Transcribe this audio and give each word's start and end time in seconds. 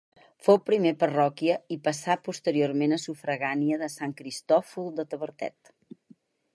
Fou 0.45 0.57
primer 0.69 0.93
parròquia 1.03 1.57
i 1.75 1.77
passà 1.89 2.15
posteriorment 2.29 2.97
a 2.97 3.01
sufragània 3.05 3.79
de 3.83 3.93
Sant 3.99 4.19
Cristòfol 4.23 4.93
de 5.01 5.07
Tavertet. 5.13 5.75